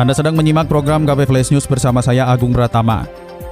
Anda 0.00 0.16
sedang 0.16 0.32
menyimak 0.32 0.64
program 0.64 1.04
KP 1.04 1.28
Flash 1.28 1.52
News 1.52 1.68
bersama 1.68 2.00
saya 2.00 2.24
Agung 2.24 2.56
Pratama. 2.56 3.04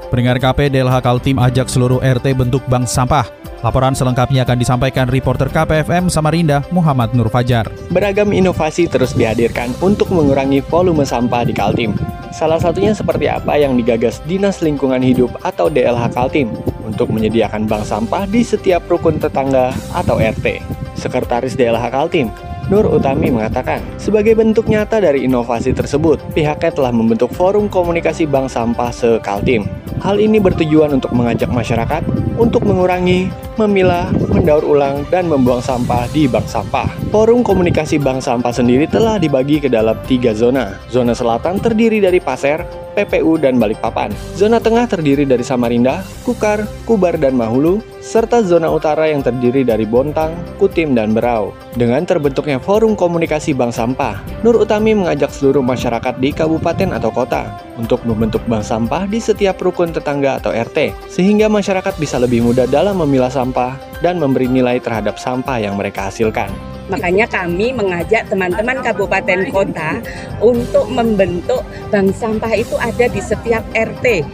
Pendengar 0.08 0.40
KP 0.40 0.72
DLH 0.72 1.04
Kaltim 1.04 1.36
ajak 1.36 1.68
seluruh 1.68 2.00
RT 2.00 2.24
bentuk 2.32 2.64
bank 2.72 2.88
sampah. 2.88 3.28
Laporan 3.60 3.92
selengkapnya 3.92 4.48
akan 4.48 4.56
disampaikan 4.56 5.12
reporter 5.12 5.52
KPFM 5.52 6.08
Samarinda 6.08 6.64
Muhammad 6.72 7.12
Nur 7.12 7.28
Fajar. 7.28 7.68
Beragam 7.92 8.32
inovasi 8.32 8.88
terus 8.88 9.12
dihadirkan 9.12 9.76
untuk 9.84 10.08
mengurangi 10.08 10.64
volume 10.64 11.04
sampah 11.04 11.44
di 11.44 11.52
Kaltim. 11.52 11.92
Salah 12.32 12.56
satunya 12.56 12.96
seperti 12.96 13.28
apa 13.28 13.60
yang 13.60 13.76
digagas 13.76 14.24
Dinas 14.24 14.64
Lingkungan 14.64 15.04
Hidup 15.04 15.36
atau 15.44 15.68
DLH 15.68 16.16
Kaltim 16.16 16.48
untuk 16.80 17.12
menyediakan 17.12 17.68
bank 17.68 17.84
sampah 17.84 18.24
di 18.24 18.40
setiap 18.40 18.88
rukun 18.88 19.20
tetangga 19.20 19.76
atau 19.92 20.16
RT. 20.16 20.64
Sekretaris 20.96 21.60
DLH 21.60 21.92
Kaltim, 21.92 22.32
Nur 22.68 22.84
Utami 22.84 23.32
mengatakan, 23.32 23.80
sebagai 23.96 24.36
bentuk 24.36 24.68
nyata 24.68 25.00
dari 25.00 25.24
inovasi 25.24 25.72
tersebut, 25.72 26.20
pihaknya 26.36 26.68
telah 26.68 26.92
membentuk 26.92 27.32
forum 27.32 27.64
komunikasi 27.64 28.28
bank 28.28 28.52
sampah 28.52 28.92
se-Kaltim. 28.92 29.64
Hal 30.04 30.20
ini 30.20 30.36
bertujuan 30.36 30.92
untuk 30.92 31.16
mengajak 31.16 31.48
masyarakat 31.48 32.04
untuk 32.36 32.68
mengurangi, 32.68 33.32
memilah, 33.58 34.14
mendaur 34.30 34.62
ulang, 34.62 35.02
dan 35.10 35.26
membuang 35.26 35.60
sampah 35.60 36.06
di 36.14 36.30
bank 36.30 36.46
sampah. 36.46 36.86
Forum 37.10 37.42
komunikasi 37.42 37.98
bank 37.98 38.22
sampah 38.22 38.54
sendiri 38.54 38.86
telah 38.86 39.18
dibagi 39.18 39.58
ke 39.58 39.66
dalam 39.66 39.98
tiga 40.06 40.30
zona. 40.30 40.78
Zona 40.88 41.12
selatan 41.12 41.58
terdiri 41.58 41.98
dari 41.98 42.22
Pasir, 42.22 42.62
PPU, 42.94 43.36
dan 43.36 43.58
Balikpapan. 43.58 44.14
Zona 44.38 44.62
tengah 44.62 44.86
terdiri 44.86 45.26
dari 45.26 45.42
Samarinda, 45.42 46.06
Kukar, 46.22 46.64
Kubar, 46.86 47.18
dan 47.18 47.34
Mahulu, 47.34 47.82
serta 47.98 48.40
zona 48.46 48.70
utara 48.70 49.10
yang 49.10 49.20
terdiri 49.20 49.66
dari 49.66 49.84
Bontang, 49.84 50.32
Kutim, 50.56 50.94
dan 50.94 51.12
Berau. 51.12 51.50
Dengan 51.74 52.06
terbentuknya 52.06 52.62
Forum 52.62 52.94
Komunikasi 52.94 53.52
Bank 53.52 53.74
Sampah, 53.74 54.22
Nur 54.46 54.58
Utami 54.62 54.94
mengajak 54.94 55.34
seluruh 55.34 55.62
masyarakat 55.62 56.14
di 56.22 56.30
kabupaten 56.30 56.94
atau 56.94 57.10
kota 57.10 57.67
untuk 57.78 58.02
membentuk 58.02 58.42
bank 58.50 58.66
sampah 58.66 59.06
di 59.06 59.22
setiap 59.22 59.56
rukun 59.62 59.94
tetangga 59.94 60.42
atau 60.42 60.50
RT, 60.50 61.08
sehingga 61.08 61.46
masyarakat 61.46 61.94
bisa 61.96 62.18
lebih 62.18 62.42
mudah 62.42 62.66
dalam 62.66 62.98
memilah 62.98 63.30
sampah 63.30 63.78
dan 64.02 64.18
memberi 64.18 64.50
nilai 64.50 64.82
terhadap 64.82 65.16
sampah 65.16 65.62
yang 65.62 65.78
mereka 65.78 66.10
hasilkan. 66.10 66.50
Makanya 66.90 67.28
kami 67.28 67.70
mengajak 67.76 68.26
teman-teman 68.26 68.80
kabupaten 68.82 69.48
kota 69.54 70.02
untuk 70.42 70.88
membentuk 70.90 71.62
bank 71.94 72.16
sampah 72.16 72.52
itu 72.56 72.74
ada 72.80 73.06
di 73.06 73.20
setiap 73.22 73.62
RT 73.76 74.24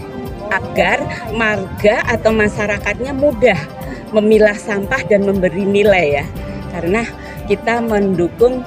agar 0.54 1.02
marga 1.34 2.06
atau 2.06 2.30
masyarakatnya 2.30 3.10
mudah 3.10 3.58
memilah 4.14 4.54
sampah 4.54 5.02
dan 5.10 5.26
memberi 5.26 5.66
nilai 5.66 6.22
ya. 6.22 6.26
Karena 6.70 7.02
kita 7.50 7.82
mendukung 7.82 8.62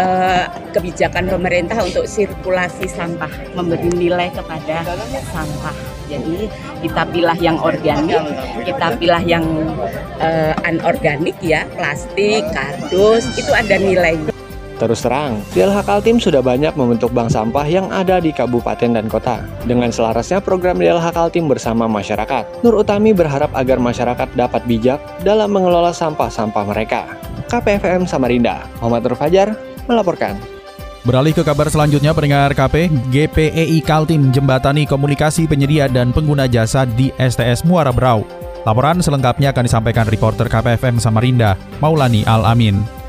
uh, 0.00 0.44
kebijakan 0.72 1.28
pemerintah 1.28 1.78
untuk 1.84 2.08
sirkulasi 2.08 2.88
sampah, 2.88 3.30
memberi 3.52 3.92
nilai 3.92 4.32
kepada 4.32 4.82
sampah. 5.28 5.76
Jadi 6.08 6.50
kita 6.82 7.06
pilih 7.06 7.38
yang 7.38 7.58
organik, 7.60 8.18
kita 8.66 8.96
pilih 8.98 9.22
yang 9.28 9.44
uh, 10.18 10.56
anorganik 10.66 11.36
ya, 11.38 11.68
plastik, 11.76 12.42
kardus, 12.50 13.28
itu 13.38 13.52
ada 13.52 13.76
nilainya. 13.78 14.32
Terus 14.80 15.04
terang, 15.04 15.44
DLH 15.52 15.84
Kaltim 15.84 16.16
sudah 16.16 16.40
banyak 16.40 16.72
membentuk 16.72 17.12
bank 17.12 17.28
sampah 17.28 17.68
yang 17.68 17.92
ada 17.92 18.16
di 18.16 18.32
kabupaten 18.32 18.96
dan 18.96 19.12
kota. 19.12 19.44
Dengan 19.68 19.92
selarasnya 19.92 20.40
program 20.40 20.80
DLH 20.80 21.12
Kaltim 21.12 21.52
bersama 21.52 21.84
masyarakat, 21.84 22.64
Nur 22.64 22.80
Utami 22.80 23.12
berharap 23.12 23.52
agar 23.52 23.76
masyarakat 23.76 24.32
dapat 24.32 24.64
bijak 24.64 24.96
dalam 25.20 25.52
mengelola 25.52 25.92
sampah-sampah 25.92 26.64
mereka. 26.64 27.04
KPFM 27.52 28.08
Samarinda, 28.08 28.64
Muhammad 28.80 29.04
Nur 29.04 29.20
Fajar, 29.20 29.52
melaporkan. 29.90 30.38
Beralih 31.00 31.32
ke 31.32 31.40
kabar 31.40 31.64
selanjutnya, 31.72 32.12
pendengar 32.12 32.52
KP, 32.52 32.92
GPEI 33.08 33.80
Kaltim 33.82 34.28
jembatani 34.30 34.84
komunikasi 34.84 35.48
penyedia 35.48 35.88
dan 35.88 36.12
pengguna 36.12 36.44
jasa 36.44 36.84
di 36.84 37.08
STS 37.16 37.64
Muara 37.64 37.88
Brau. 37.88 38.22
Laporan 38.68 39.00
selengkapnya 39.00 39.56
akan 39.56 39.64
disampaikan 39.64 40.04
reporter 40.04 40.44
KPFM 40.44 41.00
Samarinda, 41.00 41.56
Maulani 41.80 42.20
Al-Amin. 42.28 43.00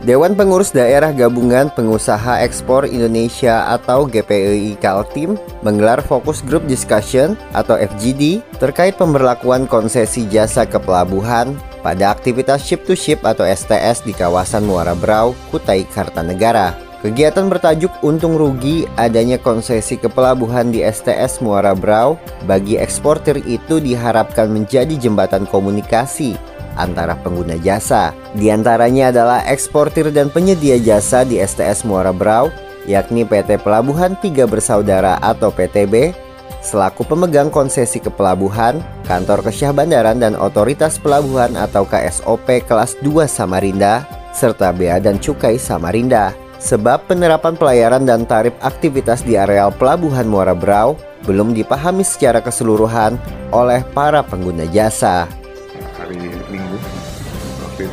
Dewan 0.00 0.32
Pengurus 0.32 0.72
Daerah 0.72 1.12
Gabungan 1.12 1.68
Pengusaha 1.76 2.40
Ekspor 2.40 2.88
Indonesia 2.88 3.68
atau 3.68 4.08
GPEI 4.08 4.80
Kaltim 4.80 5.36
menggelar 5.60 6.00
Fokus 6.00 6.40
Group 6.40 6.64
Discussion 6.64 7.36
atau 7.52 7.76
FGD 7.76 8.40
terkait 8.56 8.96
pemberlakuan 8.96 9.68
konsesi 9.68 10.24
jasa 10.28 10.64
ke 10.64 10.80
pelabuhan 10.80 11.52
pada 11.80 12.12
aktivitas 12.12 12.64
ship 12.64 12.84
to 12.84 12.96
ship 12.96 13.20
atau 13.24 13.44
STS 13.44 14.04
di 14.04 14.12
kawasan 14.12 14.64
Muara 14.64 14.96
Brau, 14.96 15.32
Kutai 15.48 15.84
Kartanegara. 15.88 16.76
Kegiatan 17.00 17.48
bertajuk 17.48 17.88
Untung 18.04 18.36
Rugi 18.36 18.84
adanya 19.00 19.40
konsesi 19.40 19.96
ke 19.96 20.12
pelabuhan 20.12 20.68
di 20.68 20.84
STS 20.84 21.40
Muara 21.40 21.72
Brau 21.72 22.20
bagi 22.44 22.76
eksportir 22.76 23.40
itu 23.48 23.80
diharapkan 23.80 24.52
menjadi 24.52 25.00
jembatan 25.00 25.48
komunikasi 25.48 26.36
antara 26.76 27.16
pengguna 27.16 27.56
jasa. 27.56 28.12
Di 28.36 28.52
antaranya 28.52 29.08
adalah 29.08 29.40
eksportir 29.48 30.12
dan 30.12 30.28
penyedia 30.28 30.76
jasa 30.76 31.24
di 31.24 31.40
STS 31.40 31.88
Muara 31.88 32.12
Brau, 32.12 32.52
yakni 32.84 33.24
PT 33.24 33.64
Pelabuhan 33.64 34.20
Tiga 34.20 34.44
Bersaudara 34.44 35.16
atau 35.24 35.48
PTB, 35.48 36.12
selaku 36.60 37.06
pemegang 37.06 37.48
konsesi 37.48 38.02
kepelabuhan, 38.02 38.82
kantor 39.06 39.46
kesyah 39.46 39.70
bandaran 39.70 40.18
dan 40.18 40.34
otoritas 40.34 40.98
pelabuhan 40.98 41.54
atau 41.54 41.86
KSOP 41.86 42.66
kelas 42.66 42.98
2 43.00 43.30
Samarinda, 43.30 44.04
serta 44.34 44.74
Bea 44.74 44.98
dan 44.98 45.16
Cukai 45.22 45.56
Samarinda. 45.56 46.34
Sebab 46.60 47.08
penerapan 47.08 47.56
pelayaran 47.56 48.04
dan 48.04 48.28
tarif 48.28 48.52
aktivitas 48.60 49.24
di 49.24 49.40
areal 49.40 49.72
pelabuhan 49.72 50.28
Muara 50.28 50.52
Brau 50.52 50.92
belum 51.24 51.56
dipahami 51.56 52.04
secara 52.04 52.44
keseluruhan 52.44 53.16
oleh 53.48 53.80
para 53.96 54.20
pengguna 54.20 54.68
jasa 54.68 55.39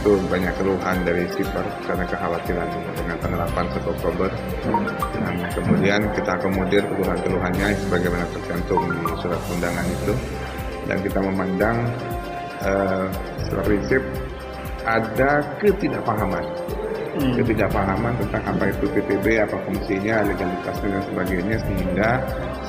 itu 0.07 0.23
banyak 0.31 0.55
keluhan 0.55 0.97
dari 1.03 1.27
shipper 1.35 1.67
karena 1.83 2.07
kekhawatiran 2.07 2.67
dengan 2.95 3.17
penerapan 3.19 3.65
1 3.75 3.91
Oktober. 3.91 4.31
Dan 5.19 5.35
kemudian 5.51 5.99
kita 6.15 6.31
akomodir 6.39 6.79
keluhan-keluhannya 6.87 7.75
sebagaimana 7.83 8.23
tercantum 8.31 8.87
di 8.87 9.03
surat 9.19 9.41
undangan 9.51 9.83
itu. 9.83 10.15
Dan 10.87 11.03
kita 11.03 11.19
memandang 11.19 11.91
uh, 12.63 13.11
secara 13.43 13.61
prinsip 13.67 13.99
ada 14.87 15.43
ketidakpahaman. 15.59 16.45
Hmm. 17.17 17.33
ketidakpahaman 17.33 18.13
tentang 18.21 18.43
apa 18.45 18.63
itu 18.69 18.85
PTB, 18.93 19.41
apa 19.41 19.57
fungsinya, 19.65 20.21
legalitasnya 20.21 21.01
dan 21.01 21.03
sebagainya 21.09 21.57
sehingga 21.65 22.09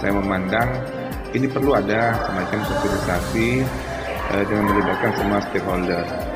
saya 0.01 0.17
memandang 0.17 0.73
ini 1.37 1.45
perlu 1.45 1.77
ada 1.77 2.17
semacam 2.25 2.59
sosialisasi 2.65 3.63
uh, 4.33 4.43
dengan 4.49 4.65
melibatkan 4.73 5.13
semua 5.21 5.39
stakeholder 5.45 6.28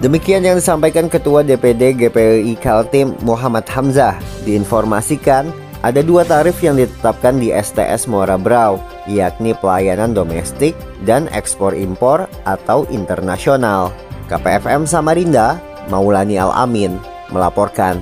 Demikian 0.00 0.48
yang 0.48 0.56
disampaikan 0.56 1.12
Ketua 1.12 1.44
DPD 1.44 1.92
GPI 1.92 2.56
Kaltim 2.56 3.12
Muhammad 3.20 3.68
Hamzah. 3.68 4.16
Diinformasikan, 4.48 5.52
ada 5.84 6.00
dua 6.00 6.24
tarif 6.24 6.56
yang 6.64 6.80
ditetapkan 6.80 7.36
di 7.36 7.52
STS 7.52 8.08
Muara 8.08 8.40
Brau, 8.40 8.80
yakni 9.04 9.52
pelayanan 9.52 10.16
domestik 10.16 10.72
dan 11.04 11.28
ekspor 11.36 11.76
impor 11.76 12.24
atau 12.48 12.88
internasional. 12.88 13.92
KPFM 14.32 14.88
Samarinda, 14.88 15.60
Maulani 15.92 16.40
Al-Amin, 16.40 16.96
melaporkan. 17.28 18.00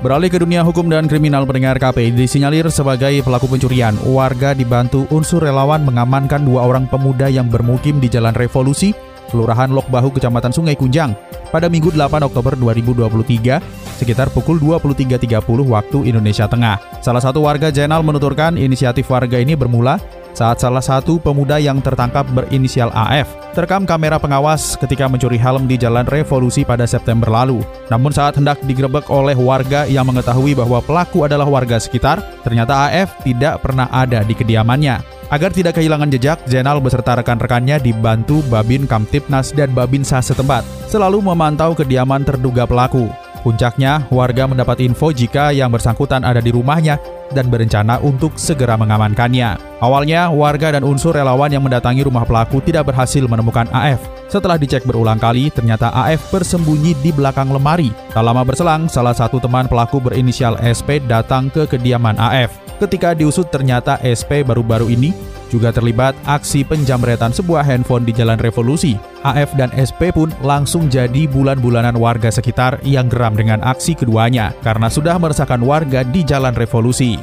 Beralih 0.00 0.32
ke 0.32 0.40
dunia 0.40 0.64
hukum 0.64 0.88
dan 0.88 1.04
kriminal 1.04 1.44
pendengar 1.44 1.76
KP 1.76 2.16
disinyalir 2.16 2.64
sebagai 2.72 3.20
pelaku 3.20 3.44
pencurian. 3.44 3.92
Warga 4.08 4.56
dibantu 4.56 5.04
unsur 5.12 5.44
relawan 5.44 5.84
mengamankan 5.84 6.48
dua 6.48 6.64
orang 6.64 6.88
pemuda 6.88 7.28
yang 7.28 7.52
bermukim 7.52 8.00
di 8.00 8.08
Jalan 8.08 8.32
Revolusi 8.32 9.09
Kelurahan 9.30 9.70
Lok 9.70 9.86
Bahu, 9.88 10.10
Kecamatan 10.12 10.50
Sungai 10.50 10.74
Kunjang, 10.74 11.14
pada 11.54 11.70
Minggu 11.70 11.94
8 11.94 12.26
Oktober 12.26 12.58
2023 12.58 13.62
sekitar 14.02 14.28
pukul 14.34 14.58
23.30 14.58 15.40
waktu 15.66 15.98
Indonesia 16.10 16.50
Tengah. 16.50 17.00
Salah 17.00 17.22
satu 17.22 17.46
warga 17.46 17.70
Jenal 17.70 18.02
menuturkan 18.02 18.58
inisiatif 18.58 19.06
warga 19.08 19.38
ini 19.38 19.54
bermula 19.54 20.02
saat 20.34 20.62
salah 20.62 20.82
satu 20.82 21.18
pemuda 21.18 21.58
yang 21.58 21.82
tertangkap 21.82 22.24
berinisial 22.30 22.88
AF 22.94 23.40
terekam 23.50 23.82
kamera 23.82 24.14
pengawas 24.16 24.78
ketika 24.78 25.10
mencuri 25.10 25.34
helm 25.34 25.66
di 25.66 25.74
Jalan 25.74 26.06
Revolusi 26.06 26.62
pada 26.62 26.86
September 26.86 27.26
lalu. 27.26 27.62
Namun 27.90 28.14
saat 28.14 28.38
hendak 28.38 28.62
digerebek 28.62 29.10
oleh 29.10 29.34
warga 29.34 29.90
yang 29.90 30.06
mengetahui 30.06 30.54
bahwa 30.54 30.78
pelaku 30.78 31.26
adalah 31.26 31.46
warga 31.50 31.82
sekitar, 31.82 32.22
ternyata 32.46 32.88
AF 32.88 33.20
tidak 33.26 33.58
pernah 33.60 33.90
ada 33.90 34.22
di 34.22 34.34
kediamannya. 34.38 35.19
Agar 35.30 35.54
tidak 35.54 35.78
kehilangan 35.78 36.10
jejak, 36.10 36.42
Zainal 36.50 36.82
beserta 36.82 37.14
rekan-rekannya 37.14 37.78
dibantu 37.78 38.42
Babin 38.50 38.90
Kamtipnas 38.90 39.54
dan 39.54 39.70
Babinsa 39.70 40.18
setempat, 40.18 40.66
selalu 40.90 41.22
memantau 41.22 41.70
kediaman 41.70 42.26
terduga 42.26 42.66
pelaku. 42.66 43.06
Puncaknya, 43.46 44.10
warga 44.10 44.50
mendapat 44.50 44.82
info 44.82 45.14
jika 45.14 45.54
yang 45.54 45.70
bersangkutan 45.70 46.26
ada 46.26 46.42
di 46.42 46.50
rumahnya 46.50 46.98
dan 47.30 47.46
berencana 47.46 48.02
untuk 48.02 48.34
segera 48.36 48.74
mengamankannya. 48.74 49.69
Awalnya, 49.80 50.28
warga 50.28 50.76
dan 50.76 50.84
unsur 50.84 51.16
relawan 51.16 51.48
yang 51.48 51.64
mendatangi 51.64 52.04
rumah 52.04 52.28
pelaku 52.28 52.60
tidak 52.60 52.92
berhasil 52.92 53.24
menemukan 53.24 53.64
AF. 53.72 54.04
Setelah 54.28 54.60
dicek 54.60 54.84
berulang 54.84 55.16
kali, 55.16 55.48
ternyata 55.48 55.88
AF 55.88 56.28
bersembunyi 56.28 56.92
di 57.00 57.10
belakang 57.10 57.48
lemari. 57.48 57.88
Tak 58.12 58.20
lama 58.20 58.44
berselang, 58.44 58.92
salah 58.92 59.16
satu 59.16 59.40
teman 59.40 59.64
pelaku 59.66 59.96
berinisial 59.96 60.60
SP 60.60 61.00
datang 61.08 61.48
ke 61.48 61.64
kediaman 61.64 62.20
AF. 62.20 62.60
Ketika 62.76 63.16
diusut 63.16 63.48
ternyata 63.48 63.96
SP 64.04 64.44
baru-baru 64.44 64.92
ini 64.92 65.16
juga 65.50 65.72
terlibat 65.74 66.14
aksi 66.24 66.62
penjamretan 66.62 67.32
sebuah 67.34 67.64
handphone 67.66 68.04
di 68.04 68.12
Jalan 68.12 68.38
Revolusi. 68.38 69.00
AF 69.24 69.52
dan 69.56 69.68
SP 69.76 70.12
pun 70.12 70.32
langsung 70.40 70.88
jadi 70.92 71.26
bulan-bulanan 71.28 71.96
warga 71.96 72.28
sekitar 72.28 72.80
yang 72.86 73.10
geram 73.10 73.36
dengan 73.36 73.60
aksi 73.60 73.98
keduanya 73.98 74.52
karena 74.64 74.88
sudah 74.88 75.18
meresahkan 75.20 75.60
warga 75.60 76.06
di 76.06 76.24
Jalan 76.24 76.56
Revolusi. 76.56 77.16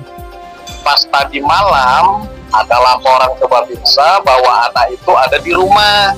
Pas 0.86 1.02
tadi 1.10 1.40
malam 1.42 2.37
ada 2.54 2.78
laporan 2.80 3.32
ke 3.36 3.46
Babinsa 3.46 4.24
bahwa 4.24 4.72
anak 4.72 4.96
itu 4.96 5.12
ada 5.16 5.38
di 5.40 5.52
rumah. 5.52 6.16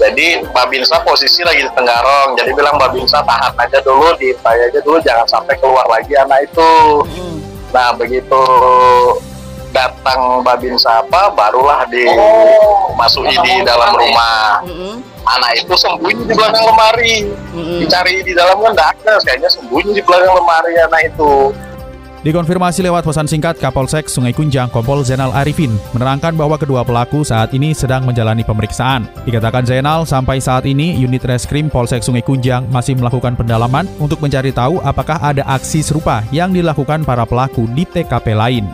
Jadi 0.00 0.40
Babinsa 0.56 1.04
posisi 1.04 1.44
lagi 1.44 1.60
di 1.60 1.70
Tenggarong. 1.76 2.32
Jadi 2.40 2.56
bilang 2.56 2.80
Babinsa 2.80 3.20
tahan 3.20 3.52
aja 3.60 3.78
dulu, 3.84 4.16
di 4.16 4.32
aja 4.32 4.80
dulu, 4.80 4.96
jangan 5.04 5.28
sampai 5.28 5.54
keluar 5.60 5.84
lagi 5.84 6.16
anak 6.16 6.48
itu. 6.48 7.04
Nah 7.70 7.94
begitu 7.94 8.42
datang 9.70 10.42
Babin 10.42 10.74
Sapa 10.74 11.30
barulah 11.30 11.86
dimasuki 11.86 13.36
oh, 13.38 13.42
di 13.46 13.54
dalam 13.62 13.94
rumah. 13.94 14.58
Mm-hmm. 14.66 14.94
Anak 15.20 15.50
itu 15.62 15.74
sembunyi 15.78 16.26
di 16.26 16.34
belakang 16.34 16.64
lemari. 16.66 17.16
Mm-hmm. 17.54 17.78
Dicari 17.84 18.14
di 18.26 18.32
dalam 18.34 18.58
kan 18.58 18.72
tidak 18.74 18.88
ada, 18.98 19.14
kayaknya 19.22 19.50
sembunyi 19.52 19.90
di 19.94 20.02
belakang 20.02 20.34
lemari 20.34 20.74
anak 20.80 21.00
itu. 21.14 21.54
Dikonfirmasi 22.20 22.84
lewat 22.84 23.08
pesan 23.08 23.24
singkat 23.24 23.56
Kapolsek 23.56 24.04
Sungai 24.04 24.36
Kunjang 24.36 24.68
Kompol 24.68 25.00
Zainal 25.00 25.32
Arifin 25.32 25.72
menerangkan 25.96 26.36
bahwa 26.36 26.60
kedua 26.60 26.84
pelaku 26.84 27.24
saat 27.24 27.48
ini 27.56 27.72
sedang 27.72 28.04
menjalani 28.04 28.44
pemeriksaan. 28.44 29.08
Dikatakan 29.24 29.64
Zainal, 29.64 30.04
sampai 30.04 30.36
saat 30.36 30.68
ini 30.68 31.00
unit 31.00 31.24
reskrim 31.24 31.72
Polsek 31.72 32.04
Sungai 32.04 32.20
Kunjang 32.20 32.68
masih 32.68 32.92
melakukan 33.00 33.40
pendalaman 33.40 33.88
untuk 33.96 34.20
mencari 34.20 34.52
tahu 34.52 34.84
apakah 34.84 35.16
ada 35.16 35.48
aksi 35.48 35.80
serupa 35.80 36.20
yang 36.28 36.52
dilakukan 36.52 37.08
para 37.08 37.24
pelaku 37.24 37.64
di 37.72 37.88
TKP 37.88 38.36
lain. 38.36 38.68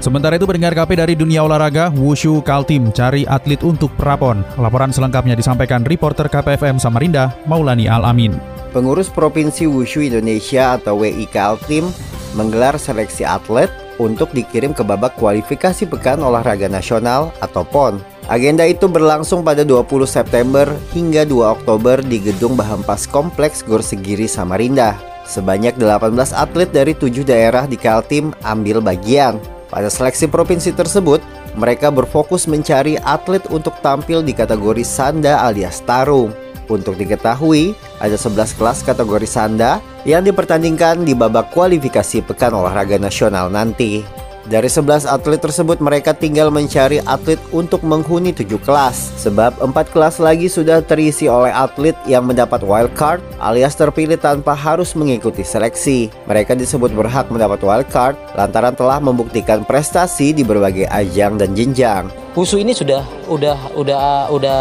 Sementara 0.00 0.40
itu 0.40 0.48
pendengar 0.48 0.72
KP 0.72 0.96
dari 0.96 1.12
dunia 1.12 1.44
olahraga, 1.44 1.92
Wushu 1.92 2.40
Kaltim 2.40 2.88
cari 2.88 3.28
atlet 3.28 3.60
untuk 3.68 3.92
Prapon. 4.00 4.40
Laporan 4.56 4.96
selengkapnya 4.96 5.36
disampaikan 5.36 5.84
reporter 5.84 6.24
KPFM 6.32 6.80
Samarinda, 6.80 7.36
Maulani 7.44 7.84
Al-Amin. 7.84 8.32
Pengurus 8.72 9.12
Provinsi 9.12 9.68
Wushu 9.68 10.00
Indonesia 10.00 10.80
atau 10.80 11.04
WI 11.04 11.28
Kaltim 11.28 11.92
menggelar 12.36 12.76
seleksi 12.76 13.24
atlet 13.24 13.72
untuk 13.96 14.30
dikirim 14.36 14.76
ke 14.76 14.84
babak 14.84 15.16
kualifikasi 15.16 15.88
Pekan 15.88 16.20
Olahraga 16.20 16.68
Nasional 16.68 17.32
atau 17.40 17.64
PON. 17.64 17.98
Agenda 18.28 18.68
itu 18.68 18.84
berlangsung 18.90 19.40
pada 19.40 19.64
20 19.64 20.04
September 20.04 20.68
hingga 20.92 21.24
2 21.24 21.54
Oktober 21.56 22.04
di 22.04 22.20
Gedung 22.20 22.54
Bahampas 22.58 23.08
Kompleks 23.08 23.64
Gorsegiri 23.64 24.28
Samarinda. 24.28 24.98
Sebanyak 25.26 25.80
18 25.80 26.36
atlet 26.36 26.70
dari 26.70 26.92
tujuh 26.94 27.26
daerah 27.26 27.66
di 27.66 27.74
Kaltim 27.74 28.30
ambil 28.46 28.78
bagian. 28.78 29.40
Pada 29.66 29.90
seleksi 29.90 30.30
provinsi 30.30 30.70
tersebut, 30.70 31.18
mereka 31.58 31.90
berfokus 31.90 32.46
mencari 32.46 32.94
atlet 33.02 33.42
untuk 33.50 33.74
tampil 33.82 34.22
di 34.22 34.30
kategori 34.30 34.86
sanda 34.86 35.42
alias 35.42 35.82
tarung. 35.82 36.30
Untuk 36.66 36.98
diketahui, 36.98 37.78
ada 38.00 38.16
11 38.16 38.56
kelas 38.56 38.84
kategori 38.84 39.28
sanda 39.28 39.80
yang 40.04 40.22
dipertandingkan 40.22 41.02
di 41.02 41.16
babak 41.16 41.52
kualifikasi 41.52 42.22
Pekan 42.24 42.52
Olahraga 42.52 43.00
Nasional 43.00 43.48
nanti. 43.48 44.04
Dari 44.46 44.70
11 44.70 45.10
atlet 45.10 45.42
tersebut 45.42 45.82
mereka 45.82 46.14
tinggal 46.14 46.54
mencari 46.54 47.02
atlet 47.02 47.42
untuk 47.50 47.82
menghuni 47.82 48.30
7 48.30 48.46
kelas 48.62 49.26
Sebab 49.26 49.58
4 49.58 49.74
kelas 49.90 50.22
lagi 50.22 50.46
sudah 50.46 50.86
terisi 50.86 51.26
oleh 51.26 51.50
atlet 51.50 51.98
yang 52.06 52.22
mendapat 52.22 52.62
wild 52.62 52.94
card 52.94 53.18
alias 53.42 53.74
terpilih 53.74 54.14
tanpa 54.14 54.54
harus 54.54 54.94
mengikuti 54.94 55.42
seleksi 55.42 56.14
Mereka 56.30 56.54
disebut 56.54 56.94
berhak 56.94 57.26
mendapat 57.26 57.58
wild 57.58 57.90
card 57.90 58.14
lantaran 58.38 58.78
telah 58.78 59.02
membuktikan 59.02 59.66
prestasi 59.66 60.30
di 60.30 60.46
berbagai 60.46 60.86
ajang 60.94 61.42
dan 61.42 61.50
jenjang 61.58 62.06
Wusu 62.38 62.62
ini 62.62 62.70
sudah 62.70 63.02
udah 63.26 63.74
udah 63.74 64.30
udah 64.30 64.60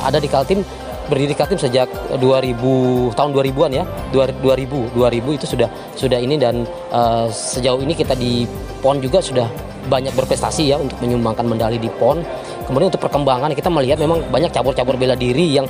ada 0.00 0.16
di 0.16 0.32
Kaltim 0.32 0.64
berdiri 1.06 1.34
Kaltim 1.38 1.58
sejak 1.58 1.86
2000 2.18 3.14
tahun 3.14 3.30
2000-an 3.30 3.72
ya 3.72 3.84
2000 4.10 4.94
2000 4.94 5.38
itu 5.38 5.46
sudah 5.46 5.68
sudah 5.94 6.18
ini 6.18 6.34
dan 6.36 6.66
uh, 6.90 7.30
sejauh 7.30 7.78
ini 7.82 7.94
kita 7.94 8.18
di 8.18 8.44
PON 8.82 8.98
juga 8.98 9.22
sudah 9.22 9.46
banyak 9.86 10.10
berprestasi 10.18 10.74
ya 10.74 10.76
untuk 10.82 10.98
menyumbangkan 10.98 11.46
medali 11.46 11.78
di 11.78 11.86
PON. 11.86 12.18
Kemudian 12.66 12.90
untuk 12.90 13.06
perkembangan 13.06 13.54
kita 13.54 13.70
melihat 13.70 14.02
memang 14.02 14.26
banyak 14.26 14.50
cabur-cabur 14.50 14.98
bela 14.98 15.14
diri 15.14 15.54
yang 15.54 15.66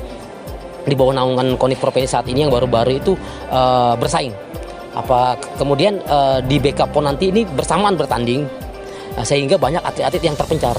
di 0.86 0.94
bawah 0.96 1.12
naungan 1.12 1.60
konik 1.60 1.76
provinsi 1.82 2.08
saat 2.08 2.26
ini 2.32 2.48
yang 2.48 2.52
baru-baru 2.52 2.96
itu 2.96 3.12
uh, 3.52 3.92
bersaing. 4.00 4.32
Apa 4.96 5.36
kemudian 5.60 6.00
uh, 6.08 6.40
di 6.40 6.56
backup 6.56 6.88
PON 6.96 7.12
nanti 7.12 7.28
ini 7.28 7.44
bersamaan 7.44 8.00
bertanding 8.00 8.48
sehingga 9.24 9.56
banyak 9.56 9.80
atlet-atlet 9.80 10.24
yang 10.24 10.36
terpencar. 10.36 10.76